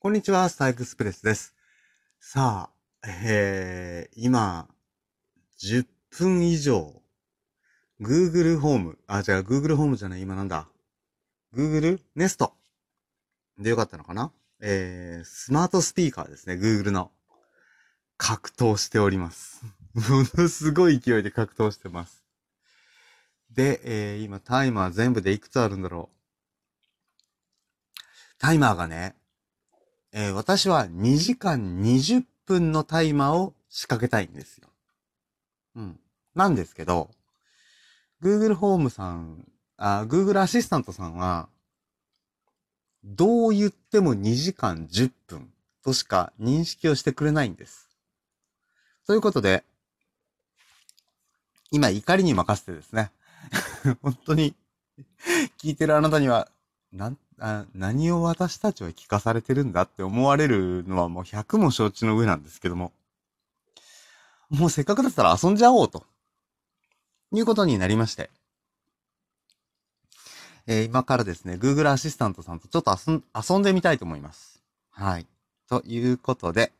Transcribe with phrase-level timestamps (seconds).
[0.00, 1.56] こんにちは、スタイクスプレスです。
[2.20, 4.68] さあ、えー、今、
[5.60, 7.02] 10分以上、
[8.00, 10.68] Google ホーム、あ、じゃあ Google ホームじゃない、今なんだ。
[11.52, 12.48] Google Nest
[13.58, 14.30] でよかったのかな？
[14.60, 17.10] えー、スマートスピーカーですね、Google の。
[18.18, 19.64] 格闘しております。
[19.94, 20.02] も
[20.34, 22.22] のすごい勢いで格闘してます。
[23.50, 27.98] で、えー、今タイマー全部でいくつあるんだろう？
[28.38, 29.16] タイマーがね、
[30.20, 34.68] えー、私は2時間20分のタイマーを仕掛けたいんですよ。
[35.76, 36.00] うん。
[36.34, 37.12] なんですけど、
[38.20, 41.48] Google ホームさん、あ、Google アシスタントさんは、
[43.04, 45.52] どう言っても2時間10分
[45.84, 47.88] としか認識をしてくれないんです。
[49.06, 49.62] ということで、
[51.70, 53.12] 今怒りに任せてですね、
[54.02, 54.56] 本当に
[55.58, 56.48] 聞いてるあなたには、
[56.92, 62.92] なんあ何を私たちは聞かされてるんだって思われるのはもう100も承知の上なんですけども、
[64.50, 66.04] もうせっかくだったら遊んじゃおうと、
[67.32, 68.30] いうことになりまして、
[70.66, 74.62] えー、今からですね、Google アシスタントさんとちょっと遊遊んでみたいと思います。
[74.90, 75.26] はい。
[75.68, 76.72] ということで、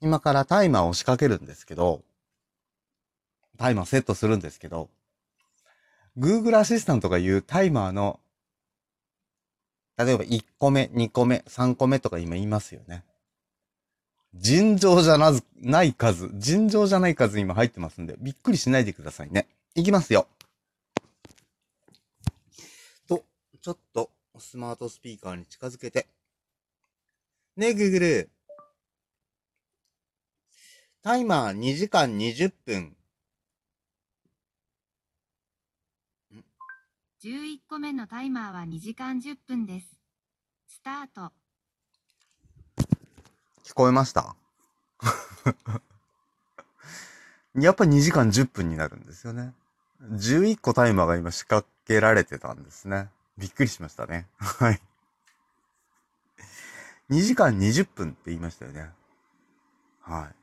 [0.00, 2.02] 今からタイマーを仕掛けるんですけど、
[3.58, 4.88] タイマーセットするんですけど、
[6.16, 8.20] Google アシスタントが言うタイマーの
[9.96, 13.04] 例えば1個目、2個目、3個目とか今言いますよね。
[14.34, 19.46] 尋常じゃなず、ない数、尋常じゃない数今入ってますんで、びっくりしないでくださいね。
[19.76, 20.26] いきますよ。
[23.06, 23.24] と、
[23.62, 26.08] ちょっとスマートスピーカーに近づけて。
[27.56, 28.30] ねえ、グーグル。
[31.02, 32.96] タイマー2時間20分。
[37.24, 39.86] 11個目のタイマーは2時間10分です。
[40.68, 41.32] スタート。
[43.64, 44.36] 聞こえました？
[47.58, 49.54] やっぱ2時間10分になるんですよね。
[50.02, 53.08] 11個タイマーが今仕掛けられてたんですね。
[53.38, 54.28] びっくりしましたね。
[54.36, 54.82] はい。
[57.08, 58.90] 2時間20分って言いましたよね。
[60.02, 60.34] はい。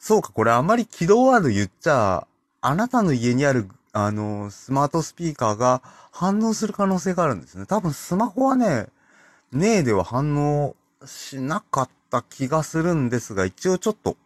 [0.00, 2.26] そうか、これあまり起動ワード言っちゃ、
[2.60, 3.70] あなたの家にある
[4.06, 5.82] あの、スマートスピーカーが
[6.12, 7.66] 反応する可能性があるんですね。
[7.66, 8.86] 多分スマホはね、
[9.50, 14.16] ねえでは反応しなかった気がするんですが、一応ちょっと、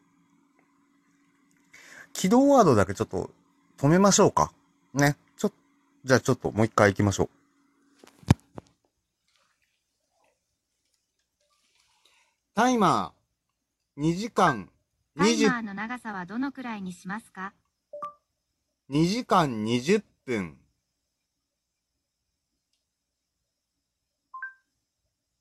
[2.13, 3.31] 起動ワードだけちょっと
[3.79, 4.53] 止めましょうか。
[4.93, 5.17] ね。
[5.39, 5.53] ちょ、
[6.05, 7.29] じゃあちょっともう一回行きましょう。
[12.55, 14.69] タイマー2時間
[15.17, 17.55] 20タイマーの長さはどのくらいにしますか？
[18.93, 20.59] 2時間20分。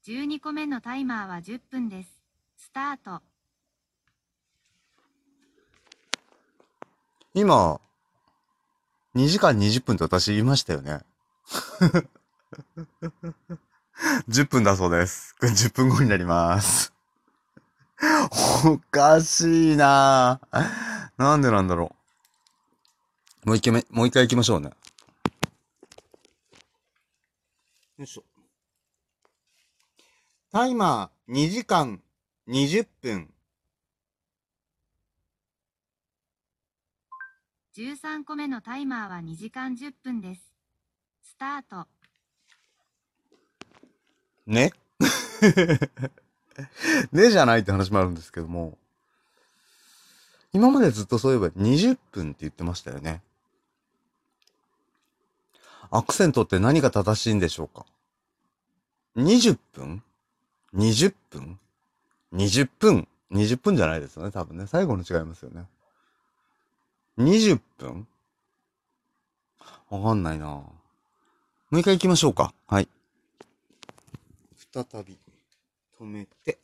[0.07, 2.09] 12個目のタイマーは10分です。
[2.55, 3.21] スタート。
[7.33, 7.81] 今、
[9.15, 11.01] 2時間20分って私言いましたよね。
[14.29, 15.35] 10分だそうです。
[15.41, 16.93] 10分後になります。
[18.63, 20.39] おかしいな
[21.17, 22.00] なんでなんだろう。
[23.43, 24.69] もう一回目、もう一回行きましょうね。
[27.97, 28.23] よいしょ。
[30.51, 32.01] タイマー2時間
[32.47, 33.33] 20分。
[37.75, 40.53] 13個目のタイマーは2時間10分です。
[41.23, 41.87] スタート。
[44.45, 44.71] ね？
[47.11, 48.77] ねじゃないって話もあるんですけども、
[50.53, 53.23] 今までずっとそういえば20分って言ってましたよね。
[55.91, 57.85] アクセントって何が正しいんでしょうか
[59.17, 60.01] ?20 分
[60.73, 61.59] ?20 分
[62.33, 64.67] ?20 分 ?20 分じゃないですよね、多分ね。
[64.67, 65.65] 最後の違いますよね。
[67.17, 68.07] 20分？
[69.89, 70.73] わかんないなも
[71.73, 72.53] う一回行きましょうか。
[72.67, 72.87] はい。
[74.73, 75.17] 再び
[75.99, 76.57] 止めて。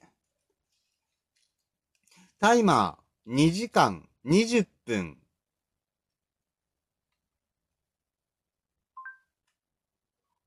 [2.39, 5.17] タイマー2時間20分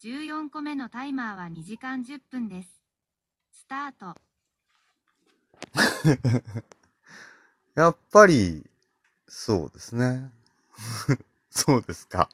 [0.03, 2.81] 14個目のタイマーは2時間10分です。
[3.53, 4.17] スタート。
[7.75, 8.65] やっぱり、
[9.29, 10.31] そうですね。
[11.51, 12.31] そうですか。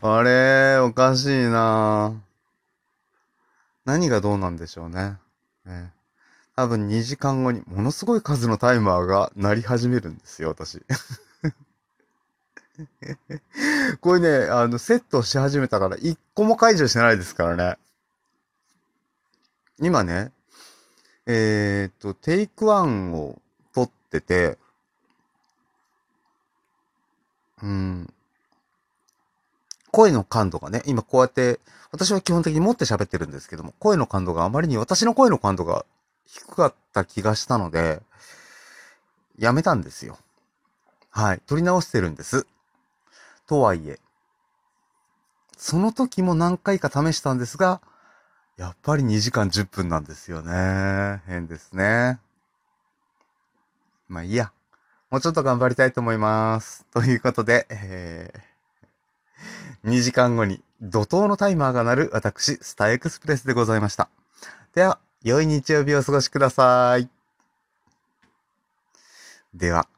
[0.00, 2.14] あれ、おかしいな
[3.84, 5.18] 何がどうなんでしょうね。
[5.64, 5.92] ね
[6.54, 10.80] 多分2時間後にものすごい数のタイマーが鳴り始めるんですよ、私。
[14.00, 17.78] これね、あの、セットし始めたから、一個も解除してないですからね。
[19.80, 20.32] 今ね、
[21.26, 23.40] えーっと、テイクワンを
[23.72, 24.58] 撮ってて、
[27.62, 28.12] うん、
[29.90, 31.60] 声の感度がね、今こうやって、
[31.92, 35.86] 私は基本的に持って喋ってるんですけども、声の感度があまりに私の声の感度が
[36.26, 38.02] 低かった気がしたので、
[39.38, 40.18] やめたんですよ。
[41.10, 41.40] はい。
[41.46, 42.46] 撮り直してるんです。
[43.46, 44.00] とはいえ。
[45.56, 47.80] その時も何回か試したんですが、
[48.56, 51.22] やっぱり2時間10分なんですよね。
[51.26, 52.20] 変ですね。
[54.08, 54.52] まあいいや。
[55.10, 56.86] もうちょっと頑張りたいと思います。
[56.92, 64.08] ということで、えー、2時間後に怒涛のタイマーが鳴る私、スターエクスプレスでございました。
[64.74, 67.08] では、良い日曜日をお過ごしください。
[69.54, 69.88] では。